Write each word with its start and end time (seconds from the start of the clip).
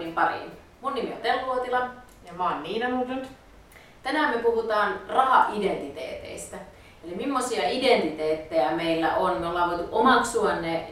Blogipodin 0.00 0.14
pariin. 0.14 0.50
Mun 0.80 0.94
nimi 0.94 1.12
on 1.12 1.20
Tellu 1.22 1.52
Uotila. 1.52 1.90
Ja 2.26 2.32
mä 2.32 2.50
oon 2.50 2.62
Niina 2.62 2.88
Nudlund. 2.88 3.24
Tänään 4.02 4.36
me 4.36 4.42
puhutaan 4.42 5.00
raha-identiteeteistä. 5.08 6.56
Eli 7.04 7.14
millaisia 7.14 7.68
identiteettejä 7.68 8.70
meillä 8.70 9.16
on. 9.16 9.40
Me 9.40 9.46
ollaan 9.46 9.70
voitu 9.70 9.88
omaksua 9.92 10.52
ne 10.52 10.88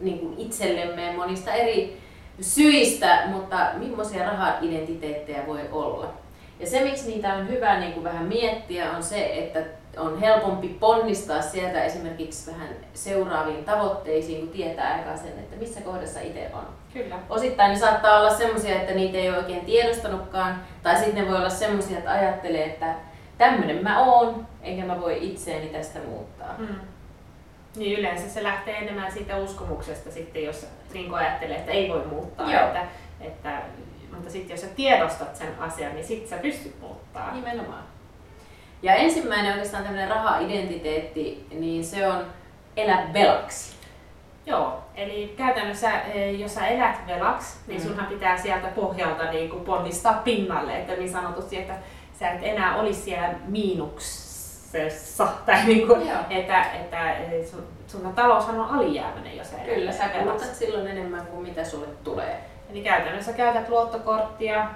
niin 0.00 0.18
kuin 0.18 0.38
itsellemme 0.38 1.12
monista 1.16 1.52
eri 1.52 2.00
syistä, 2.40 3.22
mutta 3.26 3.56
millaisia 3.74 4.30
raha-identiteettejä 4.30 5.46
voi 5.46 5.60
olla. 5.72 6.12
Ja 6.60 6.66
se, 6.66 6.84
miksi 6.84 7.10
niitä 7.10 7.34
on 7.34 7.48
hyvä 7.48 7.78
niin 7.80 7.92
kuin 7.92 8.04
vähän 8.04 8.26
miettiä, 8.26 8.92
on 8.92 9.02
se, 9.02 9.26
että 9.34 9.60
on 9.96 10.20
helpompi 10.20 10.68
ponnistaa 10.68 11.42
sieltä 11.42 11.84
esimerkiksi 11.84 12.50
vähän 12.50 12.68
seuraaviin 12.94 13.64
tavoitteisiin, 13.64 14.40
kun 14.40 14.48
tietää 14.48 14.94
aikaa 14.94 15.16
sen, 15.16 15.28
että 15.28 15.56
missä 15.56 15.80
kohdassa 15.80 16.20
itse 16.20 16.50
on. 16.52 16.66
Kyllä. 16.92 17.18
Osittain 17.30 17.70
ne 17.70 17.78
saattaa 17.78 18.20
olla 18.20 18.30
semmoisia, 18.30 18.74
että 18.74 18.94
niitä 18.94 19.18
ei 19.18 19.28
ole 19.28 19.38
oikein 19.38 19.64
tiedostanutkaan, 19.64 20.60
tai 20.82 20.96
sitten 20.96 21.14
ne 21.14 21.28
voi 21.28 21.36
olla 21.36 21.48
semmoisia, 21.48 21.98
että 21.98 22.10
ajattelee, 22.10 22.64
että 22.64 22.94
tämmöinen 23.38 23.82
mä 23.82 24.04
oon, 24.04 24.46
enkä 24.62 24.84
mä 24.84 25.00
voi 25.00 25.26
itseäni 25.26 25.66
tästä 25.66 25.98
muuttaa. 25.98 26.54
Mm. 26.58 26.74
Niin 27.76 27.98
yleensä 27.98 28.28
se 28.28 28.42
lähtee 28.42 28.76
enemmän 28.76 29.12
siitä 29.12 29.36
uskomuksesta 29.36 30.10
sitten, 30.10 30.44
jos 30.44 30.66
niin 30.92 31.14
ajattelee, 31.14 31.56
että 31.56 31.72
ei 31.72 31.88
voi 31.88 32.06
muuttaa. 32.06 32.52
Joo. 32.52 32.66
Että, 32.66 32.86
että, 33.20 33.62
mutta 34.18 34.32
sitten 34.32 34.54
jos 34.54 34.60
sä 34.60 34.66
tiedostat 34.76 35.36
sen 35.36 35.58
asian, 35.58 35.94
niin 35.94 36.06
sitten 36.06 36.28
sä 36.28 36.36
pystyt 36.42 36.80
muuttaa. 36.80 37.32
Nimenomaan. 37.34 37.82
Ja 38.82 38.94
ensimmäinen 38.94 39.52
oikeastaan 39.52 39.82
tämmöinen 39.84 40.08
raha-identiteetti, 40.08 41.46
niin 41.50 41.84
se 41.84 42.08
on 42.08 42.26
elä 42.76 43.08
velaksi. 43.12 43.76
Joo, 44.46 44.78
eli 44.94 45.34
käytännössä 45.36 46.00
eh, 46.00 46.40
jos 46.40 46.54
sä 46.54 46.66
elät 46.66 47.06
velaksi, 47.06 47.56
niin 47.66 47.80
Mm. 47.82 47.86
sunhan 47.88 48.06
pitää 48.06 48.36
sieltä 48.36 48.66
pohjalta 48.68 49.30
niin 49.30 49.50
kuin 49.50 49.64
ponnistaa 49.64 50.20
pinnalle, 50.24 50.78
että 50.78 50.92
niin 50.92 51.12
sanotusti, 51.12 51.56
että 51.58 51.74
sä 52.18 52.30
et 52.30 52.40
enää 52.42 52.76
olisi 52.76 53.00
siellä 53.00 53.34
miinuksessa, 53.46 55.28
tai 55.46 55.64
niin 55.64 55.86
kuin, 55.86 56.08
Joo. 56.08 56.18
että, 56.30 56.62
että 56.62 57.12
eh, 57.12 57.46
sun, 57.46 57.62
sun 57.86 58.12
taloushan 58.14 58.60
on 58.60 58.68
alijäämäinen, 58.78 59.36
jos 59.36 59.50
sä 59.50 59.56
elät 59.56 59.74
Kyllä, 59.74 59.92
sä 59.92 60.08
kulutat 60.08 60.54
silloin 60.54 60.86
enemmän 60.86 61.26
kuin 61.26 61.42
mitä 61.48 61.64
sulle 61.64 61.86
tulee. 62.04 62.40
Eli 62.70 62.80
käytännössä 62.82 63.32
käytät 63.32 63.68
luottokorttia 63.68 64.66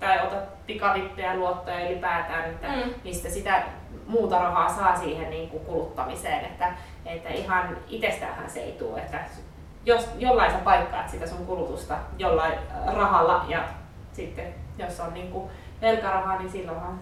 tai 0.00 0.18
otat 0.26 0.66
pikavippejä 0.66 1.36
luottoja 1.36 1.88
ylipäätään, 1.90 2.44
että 2.50 2.66
Mm. 2.68 2.94
mistä 3.04 3.28
sitä 3.30 3.62
muuta 4.06 4.38
rahaa 4.38 4.68
saa 4.68 4.96
siihen 4.96 5.30
niin 5.30 5.48
kuin 5.50 5.64
kuluttamiseen. 5.64 6.44
Että, 6.44 6.72
että 7.06 7.28
ihan 7.28 7.76
itsestäänhän 7.88 8.50
se 8.50 8.60
ei 8.60 8.72
tule, 8.72 9.00
että 9.00 9.18
jos 9.84 10.08
jollain 10.18 10.50
sä 10.52 10.58
paikkaat 10.58 11.08
sitä 11.08 11.26
sun 11.26 11.46
kulutusta 11.46 11.94
jollain 12.18 12.52
äh, 12.52 12.94
rahalla 12.94 13.44
ja 13.48 13.64
sitten 14.12 14.54
jos 14.78 15.00
on 15.00 15.14
niin 15.14 15.30
kuin 15.32 15.50
velkarahaa, 15.82 16.38
niin 16.38 16.50
silloinhan 16.50 17.00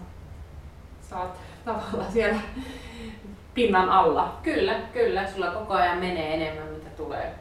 saat 1.01 1.37
tavallaan 1.65 2.11
siellä 2.11 2.39
pinnan 3.53 3.89
alla. 3.89 4.37
Kyllä, 4.43 4.73
kyllä. 4.93 5.27
Sulla 5.27 5.47
koko 5.51 5.73
ajan 5.73 5.97
menee 5.97 6.33
enemmän, 6.33 6.67
mitä 6.67 6.89
tulee. 6.97 7.33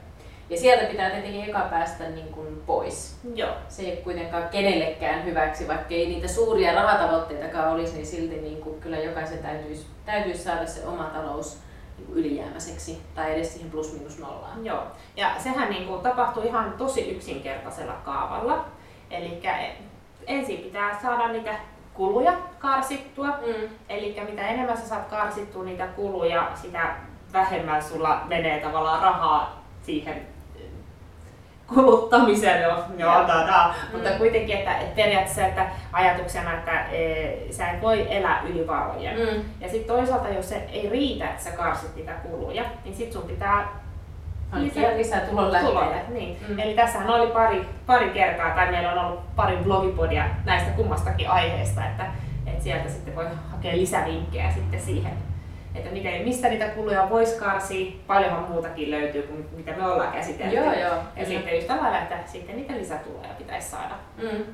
Ja 0.50 0.56
sieltä 0.56 0.84
pitää 0.84 1.10
tietenkin 1.10 1.44
eka 1.44 1.60
päästä 1.70 2.08
niin 2.08 2.28
kuin 2.28 2.62
pois. 2.66 3.18
Joo. 3.34 3.50
Se 3.68 3.82
ei 3.82 3.92
ole 3.92 3.96
kuitenkaan 4.00 4.48
kenellekään 4.48 5.24
hyväksi, 5.24 5.68
vaikka 5.68 5.94
ei 5.94 6.06
niitä 6.06 6.28
suuria 6.28 6.74
rahatavoitteitakaan 6.74 7.72
olisi, 7.72 7.94
niin 7.94 8.06
silti 8.06 8.36
niin 8.36 8.60
kuin 8.60 8.80
kyllä 8.80 8.98
jokaisen 8.98 9.38
täytyisi, 9.38 9.86
täytyisi 10.04 10.42
saada 10.42 10.66
se 10.66 10.86
oma 10.86 11.04
talous 11.04 11.58
niin 11.98 12.08
ylijäämäiseksi 12.12 13.02
tai 13.14 13.34
edes 13.34 13.52
siihen 13.52 13.70
plus 13.70 13.92
minus 13.92 14.18
nollaan. 14.18 14.64
Joo, 14.64 14.82
ja 15.16 15.30
sehän 15.38 15.70
niin 15.70 15.86
kuin 15.86 16.00
tapahtuu 16.00 16.42
ihan 16.42 16.74
tosi 16.78 17.10
yksinkertaisella 17.10 17.92
kaavalla. 18.04 18.64
Eli 19.10 19.42
ensin 20.26 20.58
pitää 20.58 20.98
saada 21.02 21.28
niitä 21.28 21.54
kuluja 21.94 22.32
karsittua. 22.58 23.26
Mm. 23.26 23.68
Eli 23.88 24.16
mitä 24.28 24.48
enemmän 24.48 24.76
sä 24.76 24.88
saat 24.88 25.08
karsittua 25.08 25.64
niitä 25.64 25.86
kuluja, 25.86 26.50
sitä 26.54 26.96
vähemmän 27.32 27.82
sulla 27.82 28.20
menee 28.28 28.60
tavallaan 28.60 29.02
rahaa 29.02 29.64
siihen 29.82 30.35
kuluttamiseen. 31.74 32.62
Joo, 32.62 32.72
joo, 32.98 33.12
Joo. 33.12 33.28
da, 33.28 33.46
da. 33.46 33.74
Mutta 33.92 34.10
Mm. 34.10 34.16
kuitenkin, 34.18 34.56
että, 34.56 34.76
että 34.78 34.96
periaatteessa 34.96 35.46
että 35.46 35.66
ajatuksena, 35.92 36.52
että 36.54 36.80
e, 36.92 37.36
sä 37.50 37.68
et 37.70 37.82
voi 37.82 38.06
elää 38.16 38.42
yli 38.48 38.66
varojen. 38.66 39.18
Mm. 39.18 39.42
Ja 39.60 39.68
sitten 39.68 39.96
toisaalta, 39.96 40.28
jos 40.28 40.48
se 40.48 40.68
ei 40.72 40.88
riitä, 40.90 41.24
että 41.30 41.44
sä 41.44 41.50
karsit 41.50 41.96
niitä 41.96 42.12
kuluja, 42.12 42.64
niin 42.84 42.96
sit 42.96 43.12
sun 43.12 43.22
pitää 43.22 43.68
lisää 44.96 45.20
tulon 45.20 45.44
tuloja. 45.46 45.80
lähteitä. 45.90 46.10
Niin. 46.12 46.38
Mm. 46.48 46.54
Mm. 46.54 46.58
Eli 46.60 46.74
tässähän 46.74 47.10
oli 47.10 47.26
pari, 47.30 47.68
pari 47.86 48.10
kertaa, 48.10 48.50
tai 48.50 48.70
meillä 48.70 48.92
on 48.92 48.98
ollut 48.98 49.36
pari 49.36 49.56
blogipodia 49.56 50.24
näistä 50.44 50.70
kummastakin 50.70 51.30
aiheesta, 51.30 51.86
että, 51.86 52.06
että 52.46 52.64
sieltä 52.64 52.88
sitten 52.88 53.14
voi 53.16 53.26
hakea 53.52 53.76
lisävinkkejä 53.76 54.50
sitten 54.50 54.80
siihen, 54.80 55.12
että 55.76 55.90
miten, 55.90 56.22
mistä 56.22 56.48
niitä 56.48 56.68
kuluja 56.68 57.10
voisi 57.10 57.38
karsia, 57.38 57.92
paljonhan 58.06 58.50
muutakin 58.50 58.90
löytyy 58.90 59.22
kuin 59.22 59.48
mitä 59.56 59.72
me 59.72 59.86
ollaan 59.86 60.12
käsitelty. 60.12 60.56
Joo, 60.56 60.72
joo. 60.72 60.74
Ja 60.74 61.02
kyllä. 61.14 61.28
sitten 61.28 61.54
just 61.54 61.66
tavallaan, 61.66 62.02
että 62.02 62.18
sitten 62.26 62.56
niitä 62.56 62.72
lisätuloja 62.72 63.34
pitäisi 63.38 63.70
saada. 63.70 63.94
Mm. 64.22 64.44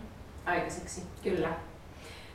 Aikaiseksi. 0.46 1.02
Kyllä. 1.22 1.48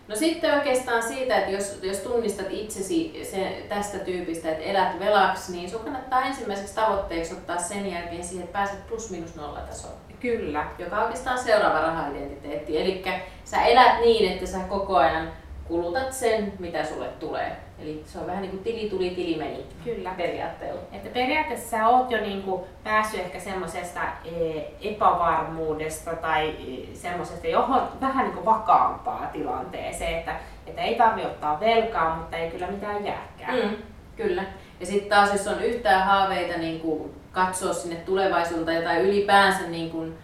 No 0.08 0.16
sitten 0.16 0.54
oikeastaan 0.54 1.04
siitä, 1.04 1.38
että 1.38 1.52
jos, 1.52 1.80
jos 1.84 1.98
tunnistat 1.98 2.48
itsesi 2.50 3.20
se, 3.32 3.66
tästä 3.70 4.00
tyypistä, 4.00 4.52
että 4.52 4.64
elät 4.64 5.00
velaksi, 5.00 5.52
niin 5.52 5.70
sun 5.70 5.82
kannattaa 5.82 6.26
ensimmäiseksi 6.26 6.76
tavoitteeksi 6.76 7.34
ottaa 7.34 7.58
sen 7.58 7.92
jälkeen 7.92 8.24
siihen, 8.24 8.44
että 8.44 8.58
pääset 8.58 8.88
plus 8.88 9.12
minus 9.12 9.36
nolla 9.36 9.60
tasoon, 9.60 9.94
Kyllä. 10.20 10.66
joka 10.80 10.96
on 10.96 11.04
oikeastaan 11.04 11.40
seuraava 11.40 11.80
raha-identiteetti. 11.80 12.82
Eli 12.82 13.04
sä 13.44 13.62
elät 13.66 14.00
niin, 14.00 14.32
että 14.32 14.46
sä 14.46 14.60
koko 14.60 14.98
ajan 14.98 15.32
kulutat 15.68 16.14
sen, 16.14 16.54
mitä 16.60 16.86
sulle 16.86 17.08
tulee. 17.08 17.58
Eli 17.80 18.04
se 18.06 18.20
on 18.20 18.28
vähän 18.28 18.42
niin 18.42 18.52
kuin 18.52 18.64
tili 18.64 18.90
tuli, 18.90 19.10
tili 19.10 19.38
meni 19.38 19.66
Kyllä. 19.84 20.12
periaatteella. 20.18 20.82
Että 20.92 21.10
periaatteessa 21.10 21.70
sä 21.70 21.88
oot 21.88 22.12
jo 22.12 22.22
niinku 22.22 22.68
päässyt 22.84 23.20
ehkä 23.20 23.40
semmoisesta 23.40 24.00
e, 24.26 24.62
epävarmuudesta 24.82 26.16
tai 26.16 26.50
e, 26.50 26.96
semmoisesta 26.96 27.48
johon 27.48 27.82
vähän 28.02 28.26
niinku 28.26 28.46
vakaampaa 28.46 29.30
tilanteeseen, 29.34 30.20
että, 30.20 30.36
että 30.68 30.82
ei 30.82 30.96
tarvi 30.96 31.26
ottaa 31.26 31.60
velkaa, 31.60 32.16
mutta 32.16 32.38
ei 32.38 32.52
kyllä 32.52 32.68
mitään 32.68 33.06
jääkään. 33.06 33.70
Mm, 33.70 33.76
kyllä. 34.16 34.44
Ja 34.80 34.86
sitten 34.86 35.10
taas, 35.10 35.34
jos 35.34 35.48
on 35.48 35.64
yhtään 35.64 36.06
haaveita 36.06 36.58
niin 36.58 36.80
kuin 36.80 37.14
katsoa 37.32 37.74
sinne 37.74 37.96
tulevaisuuteen 37.96 38.84
tai 38.84 39.02
ylipäänsä 39.02 39.68
niin 39.68 39.90
kuin, 39.92 40.18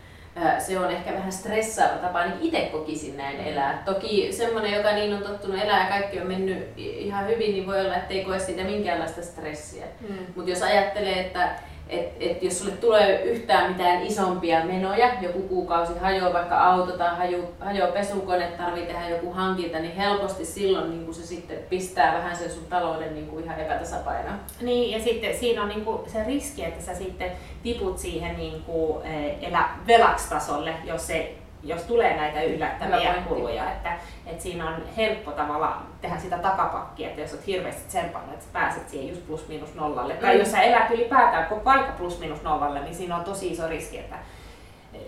se 0.60 0.80
on 0.80 0.92
ehkä 0.92 1.14
vähän 1.14 1.32
stressaava 1.32 1.98
tapa, 1.98 2.26
niin 2.26 2.42
itse 2.42 2.70
kokisin 2.72 3.18
näin 3.18 3.40
elää. 3.40 3.82
Toki 3.86 4.32
semmoinen, 4.32 4.74
joka 4.74 4.92
niin 4.92 5.14
on 5.14 5.24
tottunut 5.24 5.62
elää 5.62 5.84
ja 5.84 5.90
kaikki 5.90 6.20
on 6.20 6.28
mennyt 6.28 6.74
ihan 6.78 7.28
hyvin, 7.28 7.52
niin 7.52 7.68
voi 7.68 7.82
olla, 7.82 7.96
että 7.96 8.14
ei 8.14 8.26
koe 8.26 8.40
siitä 8.40 8.64
minkäänlaista 8.64 9.22
stressiä. 9.22 9.86
Mm. 10.10 10.18
Mutta 10.36 10.50
jos 10.50 10.62
ajattelee, 10.62 11.20
että 11.20 11.50
et, 11.90 12.14
et 12.20 12.44
jos 12.44 12.60
sulle 12.60 12.72
tulee 12.72 13.24
yhtään 13.24 13.72
mitään 13.72 14.04
isompia 14.04 14.66
menoja, 14.66 15.10
joku 15.22 15.40
kuukausi 15.42 16.00
hajoaa 16.00 16.34
vaikka 16.34 16.60
auto 16.60 16.98
tai 16.98 17.16
hajoaa, 17.60 17.92
pesukone, 17.92 18.48
tarvii 18.48 18.86
tehdä 18.86 19.10
joku 19.10 19.32
hankinta, 19.32 19.80
niin 19.80 19.96
helposti 19.96 20.46
silloin 20.46 20.90
niin 20.90 21.14
se 21.14 21.26
sitten 21.26 21.58
pistää 21.70 22.14
vähän 22.14 22.36
sen 22.36 22.52
sun 22.52 22.66
talouden 22.66 23.14
niin 23.14 23.28
kuin 23.28 23.44
ihan 23.44 23.60
epätasapainoon. 23.60 24.40
Niin, 24.62 24.92
ja 24.92 25.04
sitten 25.04 25.38
siinä 25.38 25.62
on 25.62 25.70
niinku 25.70 26.06
se 26.08 26.24
riski, 26.24 26.66
että 26.66 26.84
sä 26.84 26.96
sitten 26.96 27.32
tiput 27.64 27.98
siihen 27.98 28.38
niinku, 28.38 29.02
eh, 29.04 29.38
elä 29.42 29.70
velakstasolle, 29.88 30.74
jos, 30.86 31.08
se, 31.08 31.36
jos 31.63 31.81
tulee 31.81 32.18
näitä 32.18 32.41
yllättäviä 32.41 33.13
kuluja. 33.28 33.72
Että, 33.72 33.94
että 34.25 34.44
siinä 34.44 34.69
on 34.69 34.75
helppo 34.97 35.31
tavalla 35.31 35.78
tehdä 36.01 36.18
sitä 36.18 36.38
takapakkia, 36.38 37.07
että 37.10 37.21
jos 37.21 37.33
olet 37.33 37.48
hirveästi 37.48 37.88
tsempannut, 37.88 38.33
että 38.33 38.45
pääset 38.54 38.89
siihen 38.89 39.10
just 39.10 39.27
plus 39.27 39.48
minus 39.48 39.75
nollalle. 39.75 40.13
Tai 40.13 40.33
Mm. 40.33 40.39
jos 40.39 40.51
sä 40.51 40.62
elät 40.62 40.92
ylipäätään 40.92 41.45
koko 41.45 41.69
aika 41.69 41.92
plus 41.98 42.19
minus 42.19 42.42
nollalle, 42.44 42.80
niin 42.80 42.95
siinä 42.95 43.15
on 43.15 43.24
tosi 43.24 43.51
iso 43.51 43.68
riski, 43.68 43.98
että 44.00 44.15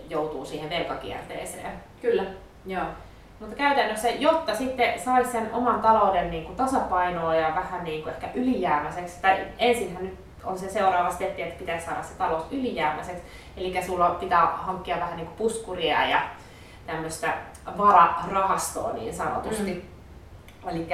joutuu 0.08 0.44
siihen 0.44 0.70
velkakierteeseen. 0.70 1.72
Kyllä, 2.02 2.24
joo. 2.66 2.84
Mutta 3.40 3.56
käytännössä, 3.56 4.08
jotta 4.10 4.54
sitten 4.54 5.00
saisi 5.00 5.30
sen 5.32 5.50
oman 5.52 5.80
talouden 5.80 6.30
niin 6.30 6.44
kuin 6.44 6.56
tasapainoa 6.56 7.34
ja 7.34 7.52
vähän 7.54 7.84
niin 7.84 8.02
kuin 8.02 8.14
ehkä 8.14 8.28
ylijäämäiseksi, 8.34 9.22
tai 9.22 9.38
ensinhän 9.58 10.04
nyt 10.04 10.14
on 10.44 10.58
se 10.58 10.68
seuraava 10.70 11.10
steppi, 11.10 11.42
että 11.42 11.58
pitäisi 11.58 11.86
saada 11.86 12.02
se 12.02 12.14
talous 12.18 12.42
ylijäämäiseksi, 12.50 13.22
eli 13.56 13.82
sulla 13.86 14.10
pitää 14.10 14.46
hankkia 14.46 14.96
vähän 14.96 15.16
niin 15.16 15.26
kuin 15.26 15.36
puskuria 15.36 16.08
ja 16.08 16.20
tämmöistä 16.86 17.34
vararahastoa 17.78 18.92
niin 18.92 19.14
sanotusti. 19.14 19.72
Mm. 19.72 19.96
Eli 20.70 20.88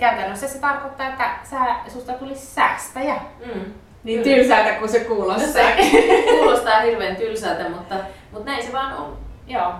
käytännössä 0.00 0.48
se 0.48 0.58
tarkoittaa, 0.58 1.08
että 1.08 1.30
sä, 1.50 1.56
susta 1.88 2.12
tulisi 2.12 2.46
säästäjä. 2.46 3.14
Mm. 3.54 3.72
Niin 4.04 4.22
Kyllä. 4.22 4.36
tylsältä 4.36 4.72
kuin 4.72 4.88
se 4.88 5.00
kuulostaa. 5.00 5.46
Se 5.52 6.24
kuulostaa 6.38 6.80
hirveän 6.80 7.16
tylsältä, 7.16 7.68
mutta, 7.68 7.94
mutta 8.32 8.50
näin 8.50 8.66
se 8.66 8.72
vaan 8.72 8.96
on. 8.96 9.18
Joo. 9.46 9.72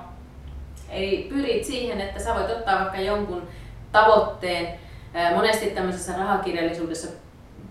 Eli 0.90 1.26
pyrit 1.28 1.64
siihen, 1.64 2.00
että 2.00 2.20
sä 2.20 2.34
voit 2.34 2.50
ottaa 2.50 2.80
vaikka 2.80 3.00
jonkun 3.00 3.48
tavoitteen. 3.92 4.68
Monesti 5.34 5.70
tämmöisessä 5.70 6.12
rahakirjallisuudessa 6.18 7.08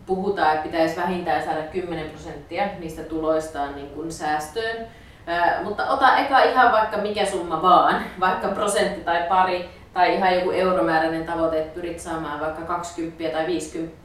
puhutaan, 0.05 0.55
että 0.55 0.63
pitäisi 0.63 0.95
vähintään 0.95 1.43
saada 1.43 1.61
10 1.61 2.09
prosenttia 2.09 2.67
niistä 2.79 3.03
tuloistaan 3.03 3.75
niin 3.75 3.89
kuin 3.89 4.11
säästöön. 4.11 4.87
Ää, 5.27 5.61
mutta 5.63 5.87
ota 5.87 6.17
eka 6.17 6.43
ihan 6.43 6.71
vaikka 6.71 6.97
mikä 6.97 7.25
summa 7.25 7.61
vaan, 7.61 8.03
vaikka 8.19 8.47
prosentti 8.47 9.01
tai 9.01 9.23
pari 9.29 9.69
tai 9.93 10.15
ihan 10.15 10.35
joku 10.35 10.51
euromääräinen 10.51 11.25
tavoite, 11.25 11.61
että 11.61 11.73
pyrit 11.73 11.99
saamaan 11.99 12.39
vaikka 12.39 12.61
20 12.61 13.37
tai 13.37 13.47
50 13.47 13.97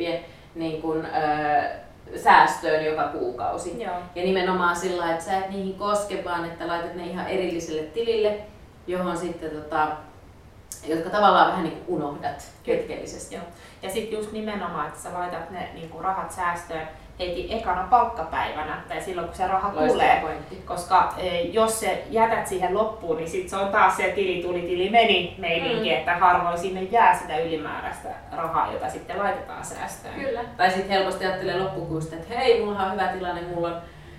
niin 0.55 0.83
kun, 0.83 1.07
ää, 1.13 1.71
säästöön 2.17 2.85
joka 2.85 3.09
kuukausi. 3.09 3.83
Joo. 3.83 3.95
Ja 4.15 4.23
nimenomaan 4.23 4.77
sillä 4.77 5.11
että 5.13 5.25
sä 5.25 5.39
et 5.39 5.51
niihin 5.51 5.75
koske, 5.75 6.25
vaan 6.25 6.45
että 6.45 6.67
laitat 6.67 6.95
ne 6.95 7.07
ihan 7.07 7.27
erilliselle 7.27 7.83
tilille, 7.83 8.41
johon 8.87 9.17
sitten 9.17 9.51
tota, 9.51 9.89
jotka 10.87 11.11
tavallaan 11.11 11.51
vähän 11.51 11.65
niin 11.65 11.85
unohdat 11.87 12.53
hetkellisesti. 12.67 13.35
Joo. 13.35 13.45
Ja 13.83 13.91
sitten 13.91 14.19
just 14.19 14.33
nimenomaan, 14.33 14.89
että 14.89 15.01
sä 15.01 15.13
laitat 15.13 15.51
ne 15.51 15.69
niin 15.75 15.89
kuin 15.89 16.05
rahat 16.05 16.33
säästöön 16.33 16.89
heti 17.19 17.55
ekana 17.55 17.87
palkkapäivänä 17.91 18.83
tai 18.89 19.01
silloin 19.01 19.27
kun 19.29 19.37
se 19.37 19.47
raha 19.47 19.69
Loistava 19.69 19.89
tulee. 19.93 20.19
pointti. 20.23 20.57
Koska 20.65 21.15
e, 21.19 21.41
jos 21.41 21.81
se 21.81 22.05
jätät 22.11 22.47
siihen 22.47 22.75
loppuun, 22.75 23.17
niin 23.17 23.29
sit 23.29 23.49
se 23.49 23.57
on 23.57 23.69
taas 23.69 23.97
se 23.97 24.03
tili 24.15 24.43
tuli 24.43 24.61
tili 24.63 24.91
meni 24.91 25.35
meininki, 25.39 25.89
Mm. 25.91 25.97
että 25.97 26.17
harvoin 26.17 26.59
sinne 26.59 26.83
jää 26.83 27.19
sitä 27.19 27.39
ylimääräistä 27.39 28.09
rahaa, 28.37 28.73
jota 28.73 28.91
sitten 28.91 29.19
laitetaan 29.19 29.65
säästöön. 29.65 30.15
Kyllä. 30.15 30.41
Tai 30.57 30.71
sitten 30.71 30.89
helposti 30.91 31.27
ajattelee 31.27 31.59
loppukuusta, 31.59 32.17
että 32.17 32.35
hei, 32.39 32.65
mulla 32.65 32.83
on 32.83 32.93
hyvä 32.93 33.07
tilanne, 33.07 33.43
mulla 33.43 33.69
on 33.69 33.77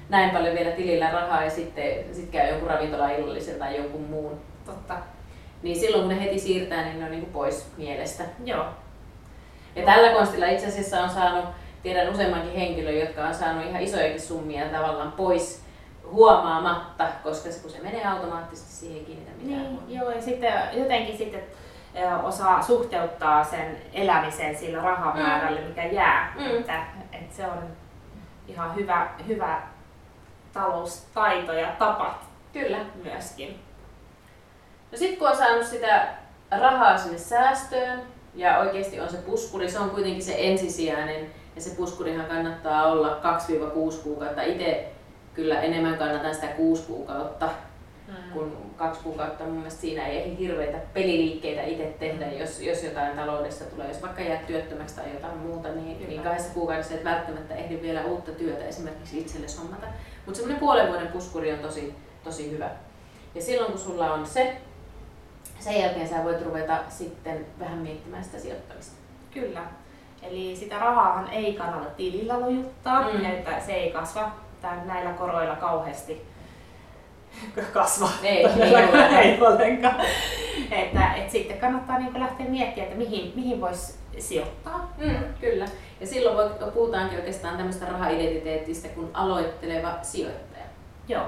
näin 0.10 0.30
paljon 0.30 0.56
vielä 0.56 0.72
tilillä 0.72 1.12
rahaa 1.12 1.44
ja 1.44 1.50
sitten 1.50 1.94
sit 2.12 2.30
käy 2.32 2.50
jonkun 2.50 2.70
ravintolaillallisen 2.70 3.60
tai 3.60 3.78
jonkun 3.78 4.02
muun. 4.02 4.40
Totta. 4.66 4.94
Niin 5.64 5.80
silloin 5.80 6.04
kun 6.04 6.10
ne 6.16 6.24
heti 6.24 6.40
siirtää, 6.40 6.84
niin 6.84 7.00
ne 7.00 7.06
on 7.06 7.12
niinku 7.12 7.30
pois 7.34 7.72
mielestä. 7.78 8.24
Joo. 8.46 8.66
Ja 9.76 9.86
tällä 9.86 10.10
konstilla 10.14 10.48
itse 10.48 10.68
asiassa 10.68 11.02
on 11.04 11.10
saanut, 11.10 11.46
tiedän 11.84 12.14
useammankin 12.14 12.60
henkilön, 12.60 13.00
jotka 13.00 13.24
on 13.24 13.34
saanut 13.34 13.66
ihan 13.66 13.82
isojakin 13.82 14.22
summia 14.22 14.70
tavallaan 14.70 15.12
pois 15.12 15.64
huomaamatta, 16.12 17.08
koska 17.24 17.52
se, 17.52 17.60
kun 17.60 17.72
se 17.72 17.82
menee 17.82 18.08
automaattisesti 18.08 18.72
siihen 18.72 19.06
kiinnitä 19.06 19.32
mitään 19.38 19.62
Niin, 19.62 20.00
joo, 20.00 20.12
ja 20.12 20.22
sitten 20.22 20.54
jotenkin 20.74 21.18
sitten 21.18 21.44
osaa 22.24 22.62
suhteuttaa 22.62 23.44
sen 23.44 23.78
elämisen 23.94 24.58
sillä 24.58 24.82
rahamäärällä, 24.82 25.62
mikä 25.62 25.86
jää. 25.86 26.34
Mm. 26.40 26.46
Että, 26.46 26.84
että 27.12 27.36
se 27.36 27.46
on 27.46 27.64
ihan 28.48 28.76
hyvä, 28.76 29.10
hyvä 29.28 29.62
taloustaito 30.54 31.54
ja 31.54 31.68
tapa 31.68 32.20
Kyllä. 32.54 32.78
myöskin. 33.04 33.60
No 34.92 34.98
sitten 34.98 35.20
kun 35.20 35.30
on 35.30 35.38
saanut 35.38 35.66
sitä 35.66 36.08
rahaa 36.52 36.98
sinne 36.98 37.18
säästöön 37.18 38.02
ja 38.36 38.60
oikeasti 38.60 39.00
on 39.00 39.10
se 39.10 39.18
puskuri, 39.18 39.72
se 39.72 39.80
on 39.80 39.90
kuitenkin 39.90 40.24
se 40.24 40.36
ensisijainen 40.38 41.32
ja 41.60 41.64
se 41.64 41.76
puskurihan 41.76 42.26
kannattaa 42.26 42.92
olla 42.92 43.20
2-6 43.94 44.04
kuukautta. 44.04 44.42
Itse 44.42 44.88
kyllä 45.34 45.62
enemmän 45.62 45.98
kannatan 45.98 46.36
sitä 46.36 46.48
6 46.48 46.84
kuukautta, 46.88 47.50
Mm. 48.08 48.34
kun 48.34 48.58
kaksi 48.78 49.02
kuukautta 49.04 49.44
mun 49.44 49.54
mielestä 49.54 49.82
siinä 49.82 50.08
ei 50.08 50.18
ehdi 50.18 50.38
hirveitä 50.40 50.78
peliliikkeitä 50.94 51.64
itse 51.64 51.96
tehdä, 52.00 52.32
jos, 52.32 52.62
jos 52.62 52.84
jotain 52.84 53.16
taloudessa 53.16 53.66
tulee, 53.66 53.88
jos 53.88 54.02
vaikka 54.02 54.22
jää 54.22 54.44
työttömäksi 54.48 54.96
tai 54.96 55.14
jotain 55.14 55.38
muuta, 55.38 55.68
niin, 55.70 55.96
Kyllä. 55.98 56.10
niin 56.10 56.22
kahdessa 56.22 56.54
kuukaudessa 56.54 56.94
et 56.94 57.04
välttämättä 57.04 57.56
ehdi 57.56 57.82
vielä 57.82 58.04
uutta 58.06 58.32
työtä 58.32 58.66
esimerkiksi 58.66 59.20
itselle 59.20 59.48
hommata. 59.60 59.88
Mutta 60.26 60.38
semmoinen 60.38 60.60
puolen 60.60 60.88
vuoden 60.88 61.08
puskuri 61.08 61.54
on 61.54 61.60
tosi, 61.60 61.96
tosi 62.24 62.52
hyvä. 62.52 62.70
Ja 63.36 63.42
silloin 63.42 63.72
kun 63.72 63.82
sulla 63.82 64.14
on 64.14 64.26
se, 64.26 64.58
sen 65.60 65.80
jälkeen 65.80 66.08
sä 66.10 66.24
voit 66.24 66.42
ruveta 66.42 66.78
sitten 66.90 67.46
vähän 67.60 67.78
miettimään 67.78 68.24
sitä 68.24 68.40
sijoittamista. 68.40 68.96
Kyllä. 69.34 69.62
Eli 70.24 70.56
sitä 70.56 70.80
rahaahan 70.80 71.30
ei 71.32 71.54
kannata 71.54 71.90
tilillä 71.90 72.40
lojuttaa, 72.40 73.02
Mm. 73.14 73.26
että 73.26 73.60
se 73.60 73.72
ei 73.74 73.92
kasva 73.92 74.32
tän, 74.62 74.82
näillä 74.88 75.12
koroilla 75.14 75.56
kauheasti 75.56 76.22
kasva. 77.74 78.10
Ei, 78.24 78.46
ei 78.62 78.76
ei 79.24 79.42
ollenkaan. 79.42 79.96
että, 80.72 81.14
et 81.14 81.30
sitten 81.32 81.58
kannattaa 81.60 82.00
niinku 82.00 82.20
lähteä 82.20 82.46
miettimään, 82.50 82.92
että 82.92 82.98
mihin, 83.04 83.32
mihin 83.36 83.62
voisi 83.62 83.94
sijoittaa. 84.18 84.94
Mm, 84.98 85.16
kyllä. 85.42 85.66
Ja 86.00 86.08
silloin 86.08 86.38
voi, 86.38 86.72
puhutaankin 86.74 87.18
oikeastaan 87.20 87.58
tämmöistä 87.58 87.86
rahaidentiteetistä 87.86 88.88
kuin 88.90 89.10
aloitteleva 89.14 89.94
sijoittaja. 90.02 90.64
Joo. 91.08 91.26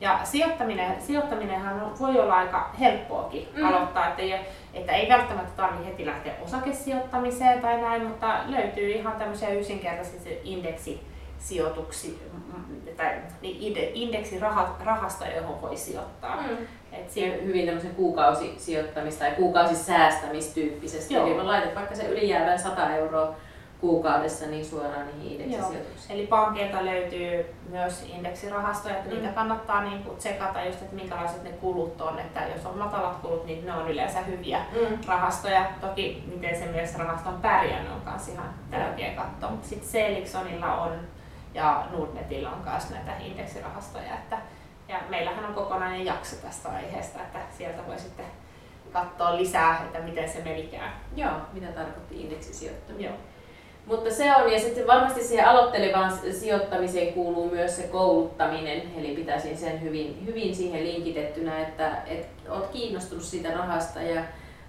Ja 0.00 0.20
sijoittaminen, 0.24 1.02
sijoittaminenhan 1.02 1.98
voi 2.00 2.20
olla 2.20 2.34
aika 2.34 2.70
helppoakin 2.80 3.48
Mm. 3.54 3.60
mm. 3.62 3.68
aloittaa, 3.68 4.08
että 4.08 4.22
ei, 4.22 4.34
että 4.74 4.92
ei 4.92 5.08
välttämättä 5.08 5.52
tarvitse 5.56 5.86
heti 5.86 6.06
lähteä 6.06 6.32
osakesijoittamiseen 6.44 7.60
tai 7.60 7.80
näin, 7.80 8.02
mutta 8.02 8.38
löytyy 8.46 8.90
ihan 8.90 9.12
tämmöisiä 9.18 9.48
yksinkertaisia 9.48 10.32
indeksisijoituksi 10.44 12.22
tai 12.96 13.10
niin 13.42 13.72
inde- 13.76 13.90
indeksirahastoja, 13.94 15.36
johon 15.36 15.62
voi 15.62 15.76
sijoittaa. 15.76 16.36
Mm. 16.36 16.56
Et 16.92 17.10
Siinä 17.10 17.36
si- 17.36 17.44
hyvin 17.44 17.66
tämmöisen 17.66 17.94
kuukausisijoittamista 17.94 19.24
tai 19.24 19.30
kuukausisäästämistyyppisesti. 19.34 21.14
Joo. 21.14 21.26
Eli 21.26 21.42
laitat 21.42 21.74
vaikka 21.74 21.94
se 21.94 22.08
ylijäävän 22.08 22.58
100 22.58 22.94
euroa 22.96 23.34
kuukaudessa 23.80 24.46
niin 24.46 24.64
suoraan 24.66 25.06
niihin 25.06 25.40
indeksisijoituksiin. 25.40 26.18
Eli 26.18 26.26
pankeilta 26.26 26.84
löytyy 26.84 27.54
myös 27.68 28.06
indeksirahastoja, 28.16 28.96
että 28.96 29.10
Mm. 29.10 29.16
niitä 29.16 29.32
kannattaa 29.34 29.82
niinku 29.82 30.10
tsekata 30.14 30.64
just, 30.64 30.82
että 30.82 30.94
minkälaiset 30.96 31.42
ne 31.44 31.50
kulut 31.50 32.00
on. 32.00 32.18
Että 32.18 32.40
jos 32.56 32.66
on 32.66 32.78
matalat 32.78 33.16
kulut, 33.22 33.46
niin 33.46 33.66
ne 33.66 33.72
on 33.72 33.90
yleensä 33.90 34.20
hyviä 34.20 34.58
Mm. 34.72 34.98
rahastoja. 35.06 35.66
Toki 35.80 36.24
miten 36.34 36.58
se 36.58 36.66
myös 36.66 36.94
rahasto 36.98 37.28
on 37.28 37.40
pärjännyt 37.42 37.92
on 37.92 38.00
myös 38.12 38.28
ihan 38.28 38.48
tärkeä 38.70 39.14
katsoa. 39.14 39.50
Mutta 39.50 39.68
sitten 39.68 39.88
Selixonilla 39.88 40.74
on 40.74 40.92
ja 41.54 41.84
Nordnetilla 41.92 42.50
on 42.50 42.62
myös 42.70 42.90
näitä 42.90 43.12
indeksirahastoja. 43.24 44.14
Että, 44.14 44.38
ja 44.88 45.00
meillähän 45.08 45.44
on 45.44 45.54
kokonainen 45.54 46.04
jakso 46.06 46.36
tästä 46.36 46.68
aiheesta, 46.68 47.20
että 47.22 47.38
sieltä 47.58 47.86
voi 47.86 47.98
sitten 47.98 48.26
katsoa 48.92 49.36
lisää, 49.36 49.80
että 49.84 49.98
miten 49.98 50.28
se 50.28 50.42
menikään. 50.44 50.92
Joo, 51.16 51.32
mitä 51.52 51.66
tarkoitti 51.66 52.20
indeksisijoittaminen. 52.22 53.04
Joo. 53.10 53.14
Mutta 53.88 54.10
se 54.10 54.36
on, 54.36 54.52
ja 54.52 54.60
sitten 54.60 54.86
varmasti 54.86 55.24
siihen 55.24 55.48
aloittelevaan 55.48 56.12
sijoittamiseen 56.32 57.12
kuuluu 57.12 57.50
myös 57.50 57.76
se 57.76 57.82
kouluttaminen, 57.82 58.82
eli 58.98 59.14
pitäisin 59.14 59.56
sen 59.56 59.82
hyvin, 59.82 60.26
hyvin 60.26 60.56
siihen 60.56 60.84
linkitettynä, 60.84 61.60
että 61.60 62.02
et 62.06 62.28
oot 62.48 62.66
kiinnostunut 62.66 63.24
siitä 63.24 63.54
rahasta 63.54 64.02
ja 64.02 64.22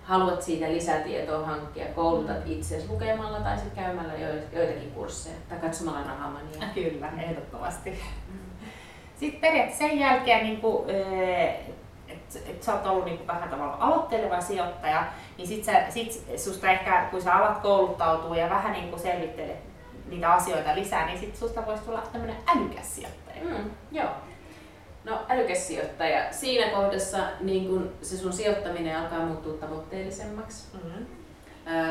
haluat 0.04 0.42
siitä 0.42 0.70
lisätietoa 0.70 1.46
hankkia, 1.46 1.86
koulutat 1.86 2.38
itseäsi 2.46 2.90
lukemalla 2.90 3.40
tai 3.40 3.58
sitten 3.58 3.84
käymällä 3.84 4.14
jo- 4.14 4.60
joitakin 4.60 4.92
kursseja 4.92 5.36
tai 5.50 5.60
katsomalla 5.60 6.04
rahamania. 6.04 6.68
Kyllä, 6.74 7.10
ehdottomasti. 7.24 8.00
Sitten 9.16 9.42
periaatteessa 9.42 9.88
sen 9.88 10.00
jälkeen, 10.00 10.44
niin 10.44 10.62
kuin, 10.62 10.86
että 12.36 12.52
et 12.52 12.64
sä 12.64 12.74
oot 12.74 12.86
ollut 12.86 13.06
niin 13.06 13.18
kuin 13.18 13.28
vähän 13.28 13.50
tavalla 13.50 13.78
aloitteleva 13.80 14.42
sijoittaja, 14.42 15.08
niin 15.38 15.48
sit, 15.48 15.64
sä, 15.64 15.86
sit 15.90 16.26
susta 16.38 16.72
ehkä, 16.72 17.08
kun 17.12 17.22
sä 17.22 17.34
alat 17.36 17.58
kouluttautua 17.58 18.38
ja 18.38 18.50
vähän 18.50 18.72
niin 18.72 18.90
kuin 18.90 19.02
selvittelet 19.02 19.70
niitä 20.10 20.34
asioita 20.34 20.76
lisää, 20.76 21.06
niin 21.06 21.20
sit 21.20 21.36
susta 21.36 21.66
voisi 21.66 21.84
tulla 21.84 22.04
tämmöinen 22.12 22.38
älykäs 22.48 22.96
sijoittaja. 22.96 23.44
Mm, 23.44 23.72
joo. 23.92 24.10
No 25.04 25.20
älykäs 25.30 25.68
sijoittaja. 25.68 26.34
Siinä 26.34 26.70
kohdassa 26.70 27.18
niin 27.40 27.68
kun 27.68 27.94
se 28.02 28.18
sun 28.18 28.34
sijoittaminen 28.34 28.98
alkaa 28.98 29.26
muuttua 29.26 29.54
tavoitteellisemmaksi. 29.54 30.66
Mm-hmm. 30.74 31.06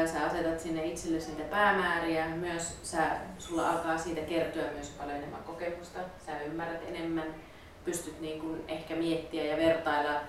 Sä 0.07 0.27
asetat 0.27 0.61
sinne 0.61 0.85
itsellesi 0.85 1.29
niitä 1.29 1.51
päämääriä, 1.51 2.27
myös 2.27 2.79
sä, 2.83 3.03
sulla 3.39 3.71
alkaa 3.71 3.99
siitä 3.99 4.21
kertyä 4.21 4.65
myös 4.75 4.89
paljon 4.99 5.17
enemmän 5.17 5.43
kokemusta, 5.43 5.99
sä 6.27 6.41
ymmärrät 6.41 6.83
enemmän, 6.89 7.35
pystyt 7.85 8.21
niin 8.21 8.41
kuin 8.41 8.65
ehkä 8.69 8.95
miettiä 8.95 9.45
ja 9.45 9.57
vertailla 9.57 10.21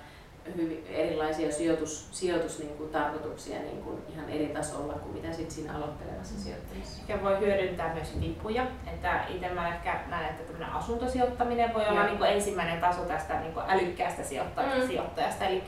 hyvin 0.56 0.86
erilaisia 0.90 1.52
sijoitus, 1.52 2.08
sijoitus 2.12 2.60
niin 2.60 2.78
kuin 2.78 2.90
tarkoituksia 2.90 3.60
niin 3.60 3.82
kuin 3.84 3.98
ihan 4.14 4.30
eri 4.30 4.48
tasolla 4.48 4.94
kuin 4.94 5.16
mitä 5.16 5.34
sit 5.34 5.52
siinä 5.52 5.76
aloittelevassa 5.76 6.40
sijoittamisessa. 6.40 7.02
Ehkä 7.02 7.24
voi 7.24 7.40
hyödyntää 7.40 7.94
myös 7.94 8.22
vipuja. 8.22 8.64
Että 8.88 9.24
itse 9.30 9.50
mä 9.50 9.68
ehkä 9.76 10.00
näen, 10.10 10.30
että 10.30 10.44
tämmöinen 10.44 10.70
asuntosijoittaminen 10.76 11.74
voi 11.74 11.88
olla 11.88 12.04
niin 12.04 12.18
kuin 12.18 12.30
ensimmäinen 12.30 12.82
taso 12.82 13.02
tästä 13.02 13.40
niin 13.40 13.54
kuin 13.54 13.66
älykkäästä 13.70 14.22
Mm. 14.22 14.88
sijoittajasta. 14.88 15.46
Eli 15.46 15.64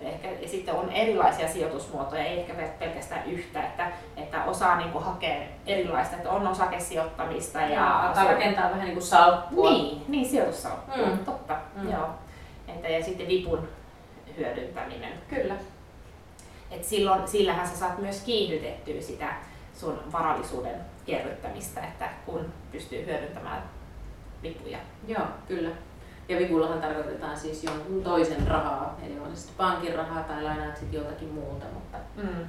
ehkä, 0.00 0.28
ja 0.30 0.48
sitten 0.48 0.74
on 0.74 0.92
erilaisia 0.92 1.48
sijoitusmuotoja, 1.48 2.24
ei 2.24 2.40
ehkä 2.40 2.52
pel- 2.52 2.78
pelkästään 2.78 3.26
yhtä, 3.30 3.62
että, 3.62 3.90
että 4.16 4.44
osaa 4.44 4.76
niin 4.76 4.90
kuin 4.90 5.04
hakea 5.04 5.36
erilaista, 5.66 6.16
että 6.16 6.30
on 6.30 6.46
osakesijoittamista 6.46 7.60
ja, 7.60 7.68
Ja 7.68 8.00
alkaa 8.00 8.24
sijo- 8.24 8.32
rakentaa 8.34 8.64
vähän 8.70 8.80
niin 8.84 8.92
kuin 8.94 9.02
salkkua. 9.06 9.70
Niin, 9.70 10.02
niin 10.08 10.28
sijoitussalkku, 10.28 10.90
Mm. 11.06 11.18
totta. 11.18 11.56
Mm. 11.76 11.92
Joo. 11.92 12.08
Että, 12.68 12.88
ja 12.88 13.04
sitten 13.04 13.28
vipun 13.28 13.68
hyödyntäminen. 14.36 15.12
Kyllä. 15.28 15.54
Et 16.70 16.84
silloin, 16.84 17.28
sillähän 17.28 17.68
sä 17.68 17.76
saat 17.76 17.98
myös 17.98 18.22
kiihdytettyä 18.22 19.00
sitä 19.00 19.28
sun 19.74 20.00
varallisuuden 20.12 20.80
kerryttämistä, 21.06 21.80
että 21.80 22.08
kun 22.26 22.52
pystyy 22.72 23.06
hyödyntämään 23.06 23.62
vipuja. 24.42 24.78
Joo, 25.08 25.26
kyllä. 25.48 25.70
Ja 26.28 26.38
vipullahan 26.38 26.80
tarkoitetaan 26.80 27.36
siis 27.36 27.64
jonkun 27.64 28.02
toisen 28.04 28.46
rahaa, 28.48 28.98
eli 29.06 29.18
on 29.18 29.30
se 29.30 29.36
sitten 29.36 29.56
pankin 29.56 29.94
rahaa 29.94 30.22
tai 30.22 30.42
lainaat 30.42 30.76
sitten 30.76 30.98
joltakin 31.00 31.28
muuta, 31.28 31.64
mutta, 31.74 31.98
Mm. 32.16 32.44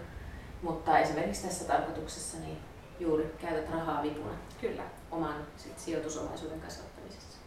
mutta 0.62 0.98
esimerkiksi 1.00 1.48
tässä 1.48 1.65
tarkoituksessa 1.65 2.38
niin 2.39 2.57
juuri 3.00 3.34
käytät 3.41 3.72
rahaa 3.74 4.03
vipuna 4.03 4.34
Kyllä. 4.62 4.84
oman 5.12 5.36
sit 5.57 5.79
sijoitusomaisuuden 5.79 6.62
kasvattamisessa. 6.62 7.38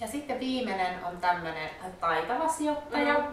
Ja 0.00 0.06
sitten 0.06 0.40
viimeinen 0.40 1.04
on 1.04 1.16
tämmöinen 1.16 1.70
taitava 2.00 2.48
sijoittaja. 2.48 3.14
Mm. 3.18 3.24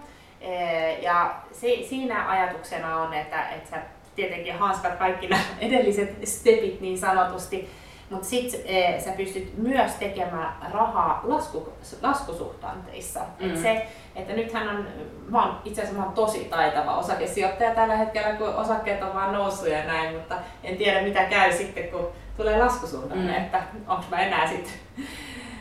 Ja 1.02 1.36
si, 1.52 1.86
siinä 1.90 2.30
ajatuksena 2.30 2.98
on, 3.02 3.14
että, 3.14 3.50
että 3.50 3.70
sä 3.70 3.78
tietenkin 4.16 4.58
hanskat 4.58 4.96
kaikki 4.96 5.28
nämä 5.28 5.44
edelliset 5.60 6.28
stepit 6.28 6.82
niin 6.82 6.98
sanotusti, 6.98 7.70
mutta 8.10 8.28
sitten 8.28 8.60
e, 8.66 9.00
sä 9.00 9.12
pystyt 9.12 9.58
myös 9.58 9.92
tekemään 9.92 10.54
rahaa 10.72 11.22
lasku, 11.24 11.74
laskusuhtanteissa. 12.02 13.20
Mm. 13.40 13.50
Et 13.50 13.58
se, 13.58 13.88
että 14.16 14.34
nythän 14.34 14.70
on, 14.70 14.88
mä 15.30 15.46
oon, 15.46 15.62
itse 15.66 15.82
asiassa 15.82 16.00
mä 16.00 16.06
oon 16.06 16.16
tosi 16.16 16.46
taitava 16.46 16.98
osakesijoittaja 16.98 17.76
tällä 17.76 17.96
hetkellä, 17.96 18.36
kun 18.36 18.56
osakkeet 18.56 19.04
on 19.04 19.14
vaan 19.14 19.34
noussut 19.34 19.68
ja 19.68 19.84
näin, 19.84 20.16
mutta 20.16 20.36
en 20.64 20.78
tiedä 20.78 21.02
mitä 21.02 21.24
käy 21.24 21.54
sitten, 21.54 21.88
kun 21.88 22.08
tulee 22.38 22.58
laskusuhdanne, 22.58 23.32
mm. 23.32 23.44
että 23.44 23.64
onko 23.88 24.04
mä 24.12 24.22
enää 24.22 24.48
sitten 24.48 24.74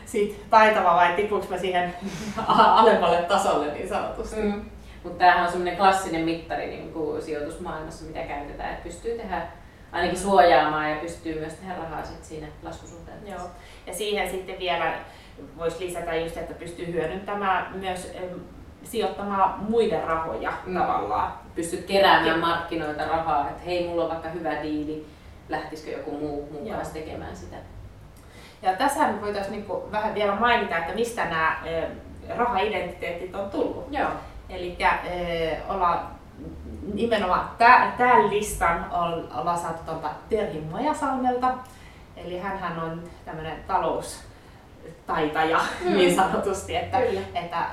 sit 0.05 0.49
taitava 0.49 0.95
vai 0.95 1.13
tipuks 1.13 1.49
mä 1.49 1.57
siihen 1.57 1.95
alemmalle 2.47 3.21
tasolle 3.21 3.73
niin 3.73 3.89
sanotusti. 3.89 4.41
Mm. 4.41 4.65
Mutta 5.03 5.17
tämähän 5.17 5.45
on 5.45 5.51
semmoinen 5.51 5.77
klassinen 5.77 6.21
mittari 6.21 6.67
niin 6.67 6.93
kuin 6.93 7.21
sijoitusmaailmassa, 7.21 8.05
mitä 8.05 8.23
käytetään, 8.23 8.69
että 8.69 8.83
pystyy 8.83 9.17
tehdä 9.17 9.41
ainakin 9.95 10.19
suojaamaan 10.19 10.89
ja 10.89 10.95
pystyy 10.95 11.39
myös 11.39 11.53
tehdä 11.53 11.75
rahaa 11.75 12.05
sit 12.05 12.23
siinä 12.23 12.47
laskusuhteessa. 12.63 13.29
Joo. 13.29 13.49
Ja 13.87 13.93
siihen 13.93 14.29
sitten 14.29 14.59
vielä 14.59 14.93
voisi 15.57 15.87
lisätä 15.87 16.15
just, 16.15 16.37
että 16.37 16.53
pystyy 16.53 16.93
hyödyntämään 16.93 17.79
myös 17.79 18.11
sijoittamaan 18.83 19.63
muiden 19.69 20.03
rahoja 20.03 20.53
mm. 20.65 20.79
tavallaan. 20.79 21.33
Pystyt 21.55 21.85
keräämään 21.85 22.39
markkinoita 22.39 23.07
rahaa, 23.07 23.49
että 23.49 23.63
hei, 23.63 23.87
mulla 23.87 24.03
on 24.03 24.09
vaikka 24.09 24.29
hyvä 24.29 24.63
diili, 24.63 25.05
lähtisikö 25.49 25.91
joku 25.91 26.11
muu 26.11 26.49
mun 26.51 26.73
kanssa 26.73 26.93
tekemään 26.93 27.35
sitä. 27.35 27.55
Ja 28.61 28.73
tässä 28.73 29.09
voitaisiin 29.21 29.51
niinku 29.51 29.87
vähän 29.91 30.15
vielä 30.15 30.35
mainita, 30.35 30.77
että 30.77 30.93
mistä 30.93 31.25
nämä 31.25 31.57
rahaidentiteetit 32.37 33.35
on 33.35 33.49
tullut. 33.49 33.87
Joo. 33.91 34.09
Eli 34.49 34.77
ollaan 35.69 36.14
nimenomaan 36.93 37.49
tämän 37.97 38.29
listan 38.29 38.85
ollaan 39.35 39.59
saatu 39.59 39.83
tuolta 39.85 40.09
Terhi 40.29 40.61
Mojasalmelta. 40.61 41.53
Eli 42.17 42.39
hän 42.39 42.79
on 42.83 43.03
tämmöinen 43.25 43.63
taloustaitaja 43.67 45.59
mm. 45.81 45.93
niin 45.93 46.15
sanotusti, 46.15 46.75
että, 46.75 46.97
että 47.33 47.65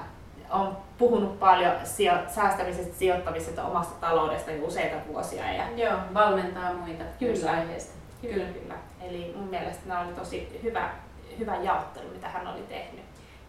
on 0.51 0.77
puhunut 0.99 1.39
paljon 1.39 1.73
sijo- 1.85 2.31
säästämisestä, 2.35 2.99
sijoittamisesta, 2.99 3.65
omasta 3.65 4.01
taloudesta 4.01 4.51
jo 4.51 4.67
useita 4.67 4.97
vuosia. 5.09 5.53
Ja 5.53 5.65
Joo, 5.77 5.99
valmentaa 6.15 6.73
muita 6.73 7.05
kyllä. 7.19 7.51
aiheesta. 7.51 7.93
Kyllä, 8.23 8.35
kyllä. 8.35 8.53
kyllä. 8.53 8.75
Eli 9.01 9.35
mun 9.37 9.49
mielestä 9.49 9.83
nämä 9.87 10.01
oli 10.01 10.13
tosi 10.13 10.61
hyvä, 10.63 10.91
hyvä 11.39 11.57
jaottelu, 11.57 12.09
mitä 12.13 12.29
hän 12.29 12.47
oli 12.47 12.63
tehnyt. 12.69 13.05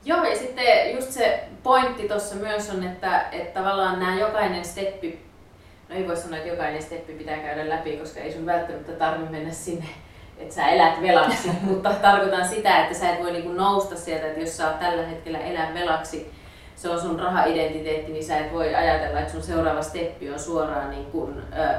Joo, 0.06 0.24
ja 0.24 0.38
sitten 0.38 0.96
just 0.96 1.12
se 1.12 1.44
pointti 1.64 2.08
tuossa 2.08 2.36
myös 2.36 2.70
on, 2.70 2.84
että, 2.84 3.30
että 3.32 3.60
tavallaan 3.60 4.00
nämä 4.00 4.16
jokainen 4.16 4.66
steppi, 4.66 5.26
no 5.94 6.00
ei 6.00 6.08
voi 6.08 6.18
sanoa, 6.18 6.38
että 6.38 6.50
jokainen 6.50 6.82
steppi 6.82 7.14
pitää 7.14 7.38
käydä 7.38 7.70
läpi, 7.70 7.98
koska 7.98 8.20
ei 8.20 8.34
sun 8.34 8.46
välttämättä 8.46 8.92
tarvitse 8.92 9.32
mennä 9.32 9.52
sinne, 9.52 9.86
että 10.38 10.56
sä 10.56 10.68
elät 10.68 11.02
velaksi, 11.02 11.52
mutta 11.70 11.94
tarkoitan 11.94 12.48
sitä, 12.48 12.84
että 12.84 12.94
sä 12.94 13.10
et 13.10 13.24
voi 13.24 13.32
niinku 13.32 13.52
nousta 13.52 13.96
sieltä, 13.96 14.28
että 14.28 14.40
jos 14.40 14.58
sä 14.58 14.68
oot 14.68 14.80
tällä 14.80 15.08
hetkellä 15.08 15.40
elää 15.40 15.74
velaksi, 15.74 16.32
se 16.76 16.90
on 16.90 17.02
sun 17.02 17.20
raha-identiteetti, 17.20 18.12
niin 18.12 18.24
sä 18.24 18.38
et 18.38 18.54
voi 18.54 18.76
ajatella, 18.76 19.20
että 19.20 19.32
sun 19.32 19.44
seuraava 19.44 19.82
steppi 19.82 20.30
on 20.30 20.40
suoraan 20.40 20.90
niin 20.90 21.06
kuin, 21.06 21.38
ö, 21.60 21.76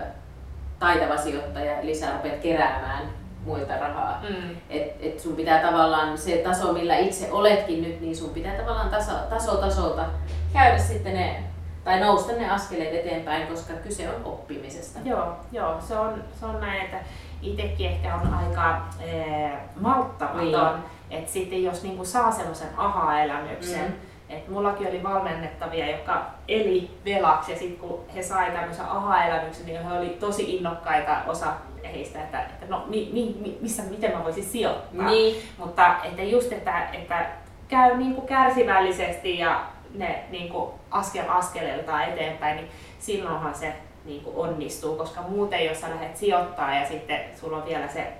taitava 0.78 1.16
sijoittaja, 1.16 1.80
eli 1.80 1.94
sä 1.94 2.12
rupeat 2.12 2.40
keräämään 2.40 3.04
muilta 3.44 3.76
rahaa. 3.76 4.22
Mm. 4.28 4.56
Et, 4.70 4.96
et 5.00 5.20
sun 5.20 5.36
pitää 5.36 5.62
tavallaan 5.62 6.18
se 6.18 6.36
taso, 6.36 6.72
millä 6.72 6.96
itse 6.96 7.32
oletkin 7.32 7.82
nyt, 7.82 8.00
niin 8.00 8.16
sun 8.16 8.30
pitää 8.30 8.54
tavallaan 8.54 8.90
taso, 8.90 9.12
taso 9.30 9.56
tasolta 9.56 10.04
käydä 10.52 10.78
sitten 10.78 11.14
ne 11.14 11.53
tai 11.84 12.00
nousta 12.00 12.32
ne 12.32 12.50
askeleet 12.50 12.94
eteenpäin, 12.94 13.46
koska 13.46 13.72
kyse 13.72 14.08
on 14.08 14.24
oppimisesta. 14.24 14.98
Joo, 15.04 15.36
joo 15.52 15.80
se, 15.80 15.98
on, 15.98 16.24
se 16.40 16.46
on 16.46 16.60
näin, 16.60 16.82
että 16.82 16.96
itsekin 17.42 17.90
ehkä 17.90 18.14
on 18.14 18.34
aika 18.34 18.82
ee, 19.00 19.58
malttamaton, 19.80 20.74
niin. 20.74 21.20
että 21.20 21.32
sitten 21.32 21.62
jos 21.62 21.82
niinku 21.82 22.04
saa 22.04 22.30
semmoisen 22.30 22.68
aha-elämyksen, 22.76 23.86
mm 23.86 24.14
et 24.28 24.48
mullakin 24.48 24.88
oli 24.88 25.02
valmennettavia, 25.02 25.90
jotka 25.90 26.26
eli 26.48 26.90
velaksi 27.04 27.52
ja 27.52 27.58
sitten 27.58 27.88
kun 27.88 28.04
he 28.14 28.22
sai 28.22 28.50
tämmöisen 28.50 28.84
aha-elämyksen, 28.84 29.66
niin 29.66 29.84
he 29.84 29.98
oli 29.98 30.08
tosi 30.08 30.56
innokkaita 30.56 31.16
osa 31.26 31.52
heistä, 31.92 32.22
että, 32.22 32.40
että 32.40 32.66
no 32.68 32.84
mi, 32.86 33.10
mi, 33.12 33.58
missä, 33.60 33.82
miten 33.82 34.12
mä 34.12 34.24
voisin 34.24 34.44
sijoittaa. 34.44 35.10
Niin. 35.10 35.42
Mutta 35.58 35.96
että 36.04 36.22
just, 36.22 36.52
että, 36.52 36.88
että 36.92 37.26
käy 37.68 37.96
niin 37.96 38.14
kuin 38.14 38.26
kärsivällisesti 38.26 39.38
ja 39.38 39.60
ne 39.94 40.24
niin 40.30 40.48
kuin 40.48 40.70
askel 40.90 41.24
askeleeltaan 41.28 42.04
eteenpäin, 42.04 42.56
niin 42.56 42.70
silloinhan 42.98 43.54
se 43.54 43.72
niin 44.04 44.24
kuin 44.24 44.36
onnistuu, 44.36 44.96
koska 44.96 45.22
muuten 45.22 45.64
jos 45.64 45.80
sä 45.80 45.90
lähdet 45.90 46.16
sijoittaa 46.16 46.74
ja 46.74 46.88
sitten 46.88 47.20
sulla 47.40 47.56
on 47.56 47.64
vielä 47.64 47.88
se 47.88 48.12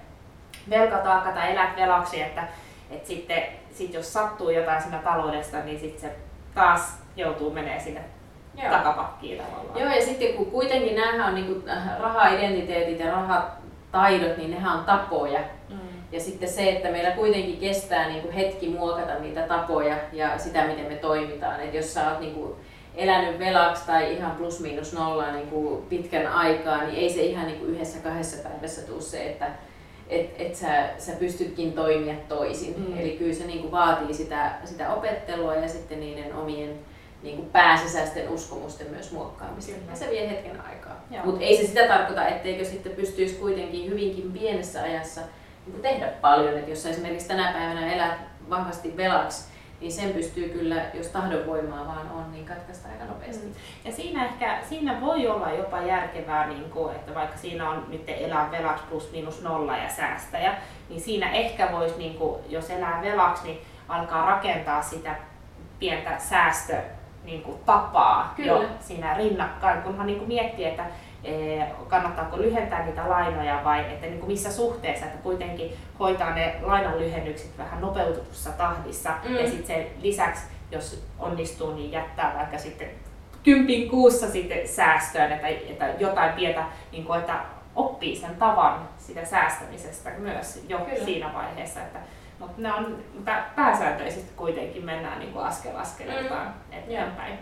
velkataakka 0.71 1.33
tai 1.33 1.53
elät 1.53 1.77
velaksi, 1.77 2.23
että, 2.23 2.45
että 2.91 3.09
sitten 3.09 3.43
sit 3.73 3.95
jos 3.95 4.13
sattuu 4.13 4.51
jotain 4.51 4.83
siinä 4.83 4.99
taloudesta, 4.99 5.61
niin 5.61 5.81
sitten 5.81 6.01
se 6.01 6.17
taas 6.55 6.99
joutuu 7.17 7.51
menee 7.51 7.81
sinne 7.81 8.01
Joo. 8.63 8.71
takapakkiin 8.71 9.43
tavallaan. 9.43 9.81
Joo, 9.81 9.91
ja 9.91 10.03
sitten 10.03 10.35
kun 10.35 10.51
kuitenkin 10.51 10.97
nämä 10.97 11.27
on 11.27 11.35
niin 11.35 11.65
raha-identiteetit 11.99 13.01
ja 13.01 13.13
rahataidot, 13.13 14.37
niin 14.37 14.51
nehän 14.51 14.79
on 14.79 14.85
tapoja. 14.85 15.41
Mm. 15.69 15.79
Ja 16.15 16.21
sitten 16.21 16.49
se, 16.49 16.71
että 16.71 16.91
meillä 16.91 17.11
kuitenkin 17.11 17.57
kestää 17.57 18.09
niin 18.09 18.23
kuin 18.23 18.35
hetki 18.35 18.69
muokata 18.69 19.19
niitä 19.19 19.43
tapoja 19.43 19.97
ja 20.13 20.39
sitä, 20.39 20.67
miten 20.67 20.87
me 20.87 20.95
toimitaan. 20.95 21.61
Et 21.61 21.75
jos 21.75 21.95
sä 21.95 22.11
oot 22.11 22.21
niin 22.21 22.35
kuin 22.35 22.55
elänyt 22.95 23.39
velaksi 23.39 23.87
tai 23.87 24.15
ihan 24.15 24.37
plus 24.37 24.61
miinus 24.61 24.93
nolla 24.93 25.33
niin 25.33 25.47
kuin 25.47 25.83
pitkän 25.83 26.27
aikaa, 26.27 26.85
niin 26.85 26.99
ei 26.99 27.11
se 27.11 27.23
ihan 27.23 27.47
niin 27.47 27.59
kuin 27.59 27.71
yhdessä 27.71 27.99
kahdessa 27.99 28.49
päivässä 28.49 28.83
tule 28.83 29.01
se, 29.01 29.27
että 29.27 29.51
et, 30.09 30.31
et 30.39 30.55
sä, 30.55 30.89
sä 30.99 31.13
pystytkin 31.13 31.73
toimia 31.73 32.15
toisin. 32.29 32.75
Mm. 32.79 32.99
Eli 32.99 33.17
kyllä 33.19 33.35
se 33.35 33.47
niin 33.47 33.61
kuin 33.61 33.73
vaatii 33.73 34.15
sitä, 34.15 34.53
sitä 34.65 34.95
opettelua 34.95 35.55
ja 35.55 35.69
sitten 35.69 36.01
niiden 36.01 36.35
omien 36.35 36.79
niin 37.23 37.37
kuin 37.37 37.49
pääsisäisten 37.49 38.29
uskomusten 38.29 38.91
myös 38.91 39.13
muokkaamista. 39.13 39.73
Kyllä. 39.73 39.91
Ja 39.91 39.97
se 39.97 40.11
vie 40.11 40.31
hetken 40.31 40.61
aikaa. 40.61 41.05
Mutta 41.25 41.45
ei 41.45 41.57
se 41.57 41.67
sitä 41.67 41.89
tarkoita, 41.89 42.27
etteikö 42.27 42.65
sitten 42.65 42.93
pystyisi 42.93 43.35
kuitenkin 43.35 43.91
hyvinkin 43.91 44.33
pienessä 44.33 44.83
ajassa 44.83 45.21
niin 45.67 45.83
tehdä 45.83 46.07
paljon. 46.07 46.59
Et 46.59 46.69
jos 46.69 46.87
esimerkiksi 46.87 47.29
tänä 47.29 47.53
päivänä 47.53 47.93
elät 47.93 48.19
vahvasti 48.51 48.97
velaksi, 48.97 49.55
niin 49.81 49.93
sen 49.93 50.13
pystyy 50.13 50.49
kyllä, 50.49 50.83
jos 50.95 51.07
tahdonvoimaa 51.07 51.87
vaan 51.87 52.11
on, 52.11 52.33
niin 52.33 52.45
katkaista 52.45 52.89
aika 52.89 53.05
nopeasti. 53.05 53.47
Mm. 53.47 53.55
Ja 53.85 53.93
siinä 53.93 54.25
ehkä 54.25 54.59
siinä 54.69 55.01
voi 55.01 55.29
olla 55.29 55.51
jopa 55.51 55.81
järkevää, 55.81 56.47
niin 56.47 56.71
kuin, 56.71 56.95
että 56.95 57.15
vaikka 57.15 57.39
siinä 57.39 57.71
on 57.71 57.87
nyt 57.89 58.03
elää 58.07 58.51
velaksi 58.51 58.85
plus 58.91 59.13
minus 59.13 59.43
nolla 59.43 59.77
ja 59.77 59.89
säästäjä, 59.89 60.55
niin 60.89 61.01
siinä 61.01 61.31
ehkä 61.31 61.73
voisi, 61.73 61.99
niin 61.99 62.15
kuin, 62.15 62.41
jos 62.49 62.71
elää 62.71 63.03
velaksi, 63.03 63.45
niin 63.45 63.61
alkaa 63.89 64.27
rakentaa 64.27 64.83
sitä 64.83 65.17
pientä 65.79 66.19
säästö 66.19 66.77
niin 67.25 67.43
kuin, 67.43 67.59
tapaa 67.67 68.14
Kyllä. 68.37 68.53
jo 68.53 68.69
siinä 68.81 69.15
rinnakkain, 69.15 69.83
kunhan 69.83 70.07
niin 70.07 70.19
kuin 70.19 70.29
miettii, 70.29 70.65
että 70.65 70.87
e, 71.25 71.59
kannattaako 71.89 72.39
lyhentää 72.39 72.87
niitä 72.87 73.09
lainoja 73.09 73.61
vai 73.65 73.81
että 73.81 74.07
niin 74.07 74.19
kuin 74.19 74.33
missä 74.33 74.53
suhteessa, 74.53 75.07
että 75.07 75.19
kuitenkin 75.23 75.77
hoitaa 76.01 76.35
ne 76.35 76.55
lainan 76.63 76.99
lyhennykset 76.99 77.59
vähän 77.59 77.81
nopeutetussa 77.81 78.51
tahdissa 78.51 79.11
mm. 79.29 79.35
ja 79.35 79.47
sitten 79.47 79.67
sen 79.67 79.87
lisäksi, 80.03 80.43
jos 80.71 81.07
onnistuu, 81.19 81.75
niin 81.75 81.93
jättää 81.93 82.35
vaikka 82.37 82.59
sitten 82.59 82.89
kympin 83.43 83.91
kuussa 83.91 84.31
sitten 84.31 84.69
säästöön, 84.69 85.33
että, 85.33 85.49
että 85.49 85.87
jotain 85.99 86.33
pientä, 86.33 86.65
niin 86.93 87.05
kuin, 87.05 87.21
että 87.21 87.41
oppii 87.77 88.17
sen 88.17 88.37
tavan 88.37 88.89
sitä 88.99 89.25
säästämisestä 89.25 90.11
myös 90.19 90.65
jo 90.69 90.79
Kyllä. 90.79 91.05
siinä 91.05 91.31
vaiheessa, 91.35 91.81
että 91.81 91.99
mutta 92.39 92.63
ne 92.63 92.73
on, 92.73 93.05
pääsääntöisesti 93.57 94.33
kuitenkin 94.37 94.85
mennään 94.85 95.19
niin 95.19 95.33
kuin 95.33 95.45
askel 95.45 95.77
askeleeltaan 95.77 96.47
mm. 96.47 96.79
eteenpäin. 96.79 97.39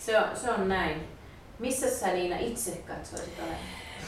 Se 0.00 0.18
on, 0.18 0.24
se 0.34 0.50
on 0.50 0.68
näin. 0.68 1.08
Missä 1.58 1.90
sä 1.90 2.06
Niina 2.06 2.36
itse 2.38 2.70
katsoisit 2.88 3.38
olevan? 3.38 3.56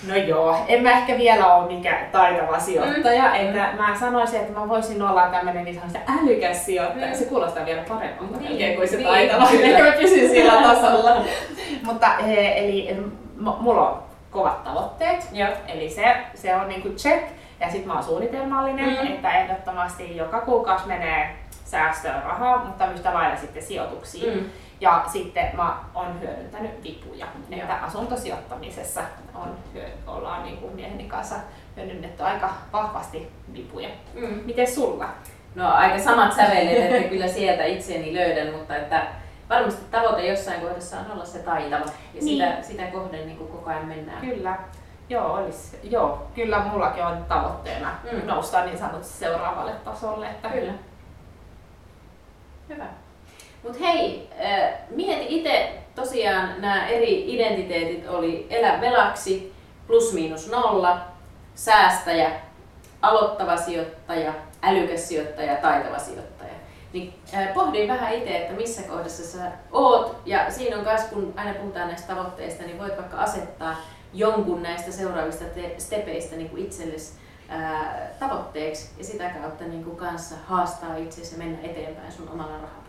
No 0.08 0.16
joo, 0.16 0.56
en 0.68 0.82
mä 0.82 0.90
ehkä 0.90 1.18
vielä 1.18 1.54
ole 1.54 1.74
mikään 1.74 2.10
taitava 2.10 2.58
sijoittaja, 2.58 3.22
mm. 3.22 3.34
että 3.34 3.82
mä 3.82 3.96
sanoisin, 4.00 4.40
että 4.40 4.60
mä 4.60 4.68
voisin 4.68 5.02
olla 5.02 5.26
tämmöinen 5.26 5.64
niin 5.64 5.80
älykäs 6.22 6.64
sijoittaja. 6.64 7.06
Mm. 7.06 7.14
Se 7.14 7.24
kuulostaa 7.24 7.66
vielä 7.66 7.82
paremmalta 7.82 8.36
niin, 8.36 8.50
melkein 8.50 8.76
kuin 8.76 8.88
se 8.88 8.96
niin, 8.96 9.08
taitava, 9.08 9.48
että 9.50 9.82
mä 9.82 9.92
pysyn 9.92 10.30
sillä 10.30 10.62
tasolla. 10.62 11.24
Mutta 11.82 12.18
eli 12.18 12.96
mulla 13.38 13.90
on 13.90 14.02
kovat 14.30 14.64
tavoitteet, 14.64 15.28
joo. 15.32 15.48
eli 15.68 15.90
se, 15.90 16.16
se 16.34 16.54
on 16.54 16.68
niinku 16.68 16.88
check. 16.88 17.28
Ja 17.60 17.70
sitten 17.70 17.86
mä 17.86 17.94
oon 17.94 18.02
suunnitelmallinen, 18.02 18.88
mm. 18.88 19.06
että 19.06 19.38
ehdottomasti 19.38 20.16
joka 20.16 20.40
kuukausi 20.40 20.86
menee 20.86 21.36
säästöön 21.64 22.22
rahaa, 22.22 22.64
mutta 22.64 22.90
yhtä 22.92 23.14
lailla 23.14 23.36
sitten 23.36 23.62
sijoituksiin. 23.62 24.34
Mm. 24.34 24.50
Ja 24.82 25.04
sitten 25.12 25.50
mä 25.56 25.76
oon 25.94 26.20
hyödyntänyt 26.20 26.82
vipuja, 26.82 27.26
Joo. 27.50 27.60
että 27.60 27.74
asuntosijoittamisessa 27.74 29.00
on, 29.34 29.56
ollaan 30.06 30.42
niin 30.42 30.56
kuin 30.56 30.74
mieheni 30.74 31.04
kanssa 31.04 31.34
hyödynnetty 31.76 32.22
aika 32.22 32.50
vahvasti 32.72 33.32
vipuja. 33.54 33.88
Mm. 34.14 34.40
Miten 34.44 34.66
sulla? 34.66 35.08
no 35.54 35.74
aika 35.74 35.98
samat 35.98 36.32
sävelet, 36.32 36.92
että 36.92 37.08
kyllä 37.08 37.28
sieltä 37.28 37.64
itseäni 37.64 38.14
löydän, 38.14 38.54
mutta 38.54 38.76
että 38.76 39.06
varmasti 39.50 39.84
tavoite 39.90 40.26
jossain 40.26 40.60
kohdassa 40.60 41.00
on 41.00 41.10
olla 41.10 41.24
se 41.24 41.38
taitava 41.38 41.84
ja 41.84 42.22
niin. 42.22 42.22
sitä, 42.22 42.62
sitä 42.62 42.82
kohden 42.86 43.26
niin 43.26 43.38
kuin 43.38 43.50
koko 43.50 43.70
ajan 43.70 43.86
mennään. 43.86 44.20
Kyllä. 44.20 44.58
Joo, 45.08 45.32
olisi, 45.32 45.78
joo, 45.82 46.26
kyllä 46.34 46.58
mullakin 46.58 47.04
on 47.04 47.24
tavoitteena 47.24 47.94
mm. 48.12 48.26
nousta 48.26 48.64
niin 48.64 48.78
sanotusti 48.78 49.18
seuraavalle 49.18 49.72
tasolle. 49.72 50.26
Että... 50.26 50.48
Kyllä. 50.48 50.72
Hyvä. 52.68 52.86
Mutta 53.62 53.78
hei, 53.78 54.28
mieti 54.90 55.26
itse 55.28 55.72
tosiaan 55.94 56.54
nämä 56.58 56.86
eri 56.86 57.34
identiteetit 57.34 58.08
oli 58.08 58.46
elä 58.50 58.80
velaksi, 58.80 59.52
plus 59.86 60.12
miinus 60.12 60.50
nolla, 60.50 61.00
säästäjä, 61.54 62.30
aloittava 63.02 63.56
sijoittaja, 63.56 64.34
älykäs 64.62 65.08
sijoittaja, 65.08 65.56
taitava 65.56 65.98
sijoittaja. 65.98 66.52
Niin 66.92 67.14
pohdin 67.54 67.88
vähän 67.88 68.14
itse, 68.14 68.36
että 68.36 68.52
missä 68.52 68.82
kohdassa 68.82 69.38
sä 69.38 69.52
oot. 69.72 70.16
Ja 70.26 70.50
siinä 70.50 70.76
on 70.76 70.84
myös, 70.84 71.00
kun 71.02 71.32
aina 71.36 71.54
puhutaan 71.54 71.88
näistä 71.88 72.14
tavoitteista, 72.14 72.62
niin 72.62 72.78
voit 72.78 72.96
vaikka 72.96 73.16
asettaa 73.16 73.76
jonkun 74.14 74.62
näistä 74.62 74.92
seuraavista 74.92 75.44
te- 75.44 75.74
stepeistä 75.78 76.36
niin 76.36 76.50
kuin 76.50 76.64
itsellesi 76.64 77.12
tavoitteeksi 78.18 78.90
ja 78.98 79.04
sitä 79.04 79.28
kautta 79.28 79.64
niin 79.64 79.84
kuin 79.84 79.96
kanssa 79.96 80.34
haastaa 80.46 80.96
itsesi 80.96 81.34
ja 81.34 81.38
mennä 81.38 81.58
eteenpäin 81.62 82.12
sun 82.12 82.28
omalla 82.28 82.52
rahalla. 82.52 82.81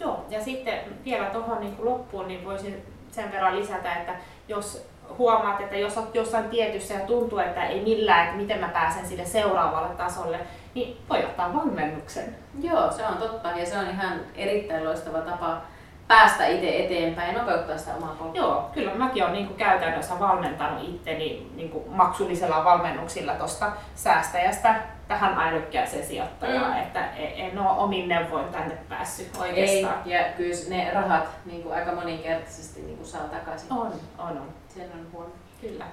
Joo, 0.00 0.24
ja 0.30 0.44
sitten 0.44 0.78
vielä 1.04 1.26
tuohon 1.26 1.60
niin 1.60 1.76
loppuun 1.78 2.28
niin 2.28 2.44
voisin 2.44 2.86
sen 3.10 3.32
verran 3.32 3.60
lisätä, 3.60 3.94
että 3.94 4.12
jos 4.48 4.88
huomaat, 5.18 5.60
että 5.60 5.76
jos 5.76 5.98
olet 5.98 6.14
jossain 6.14 6.48
tietyssä 6.48 6.94
ja 6.94 7.00
tuntuu, 7.00 7.38
että 7.38 7.66
ei 7.66 7.82
millään, 7.82 8.24
että 8.24 8.36
miten 8.36 8.60
mä 8.60 8.68
pääsen 8.68 9.06
sille 9.06 9.24
seuraavalle 9.24 9.88
tasolle, 9.88 10.40
niin 10.74 10.96
voi 11.10 11.24
ottaa 11.24 11.54
valmennuksen. 11.54 12.36
Joo, 12.60 12.92
se 12.92 13.06
on 13.06 13.16
totta 13.16 13.48
ja 13.48 13.66
se 13.66 13.78
on 13.78 13.90
ihan 13.90 14.20
erittäin 14.34 14.84
loistava 14.84 15.18
tapa 15.18 15.60
päästä 16.08 16.46
itse 16.46 16.84
eteenpäin 16.84 17.34
ja 17.34 17.42
nopeuttaa 17.42 17.78
sitä 17.78 17.94
omaa 17.94 18.16
polkua. 18.18 18.40
Joo, 18.40 18.70
kyllä 18.74 18.94
mäkin 18.94 19.22
olen 19.22 19.34
niin 19.34 19.46
kuin 19.46 19.56
käytännössä 19.56 20.18
valmentanut 20.20 20.88
itteni 20.88 21.50
niin 21.54 21.70
kuin 21.70 21.84
maksullisella 21.88 22.64
valmennuksilla 22.64 23.34
tuosta 23.34 23.72
säästäjästä 23.94 24.74
tähän 25.08 25.38
älykkääseen 25.38 26.06
sijoittajaan, 26.06 26.72
mm. 26.72 26.82
että 26.82 27.10
e- 27.16 27.46
en 27.46 27.58
ole 27.58 27.70
omin 27.70 28.08
neuvoin 28.08 28.48
tänne 28.48 28.74
päässyt 28.88 29.36
oikeastaan. 29.36 30.02
Ei, 30.06 30.12
ja 30.12 30.24
kyllä 30.36 30.54
ne 30.68 30.90
rahat 30.94 31.28
niin 31.44 31.62
kuin 31.62 31.74
aika 31.74 31.94
moninkertaisesti 31.94 32.80
niin 32.80 32.96
kuin 32.96 33.06
saa 33.06 33.28
takaisin. 33.28 33.72
On, 33.72 33.92
on, 34.18 34.28
on. 34.28 34.48
Sen 34.68 34.90
on 34.94 35.06
huono. 35.12 35.30
Kyllä. 35.60 35.84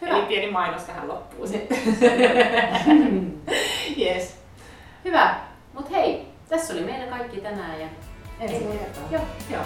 Hyvä. 0.00 0.16
Eli 0.16 0.26
pieni 0.26 0.52
mainos 0.52 0.82
tähän 0.82 1.08
loppuun 1.08 1.48
sitten. 1.48 1.78
yes. 4.06 4.36
Hyvä. 5.04 5.34
Mut 5.74 5.90
hei, 5.90 6.28
tässä 6.48 6.74
oli 6.74 6.82
meidän 6.82 7.08
kaikki 7.08 7.40
tänään 7.40 7.80
ja 7.80 7.86
Ensi 8.40 8.64
kertaa. 8.64 9.02
Joo. 9.10 9.22
Joo. 9.50 9.62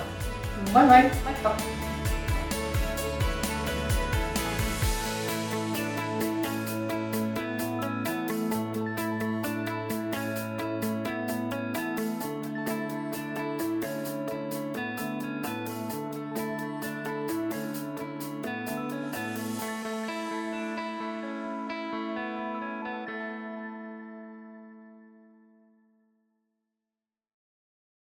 Moi 0.72 0.86
moi. 0.86 1.10
Moikka. 1.24 1.54